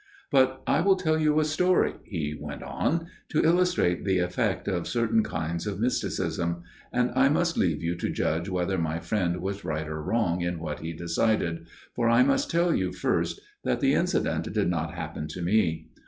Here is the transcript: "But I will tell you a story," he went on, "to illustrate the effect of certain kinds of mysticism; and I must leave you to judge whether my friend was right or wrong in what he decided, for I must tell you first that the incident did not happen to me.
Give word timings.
"But 0.31 0.63
I 0.65 0.81
will 0.81 0.95
tell 0.95 1.19
you 1.19 1.39
a 1.39 1.45
story," 1.45 1.93
he 2.03 2.33
went 2.33 2.63
on, 2.63 3.05
"to 3.29 3.43
illustrate 3.45 4.03
the 4.03 4.17
effect 4.17 4.67
of 4.67 4.87
certain 4.87 5.21
kinds 5.21 5.67
of 5.67 5.79
mysticism; 5.79 6.63
and 6.91 7.11
I 7.15 7.29
must 7.29 7.55
leave 7.55 7.83
you 7.83 7.93
to 7.97 8.09
judge 8.09 8.49
whether 8.49 8.79
my 8.79 8.97
friend 8.97 9.41
was 9.41 9.63
right 9.63 9.87
or 9.87 10.01
wrong 10.01 10.41
in 10.41 10.57
what 10.57 10.79
he 10.79 10.91
decided, 10.91 11.67
for 11.95 12.09
I 12.09 12.23
must 12.23 12.49
tell 12.49 12.73
you 12.73 12.91
first 12.91 13.41
that 13.63 13.79
the 13.79 13.93
incident 13.93 14.51
did 14.51 14.71
not 14.71 14.95
happen 14.95 15.27
to 15.27 15.41
me. 15.43 15.91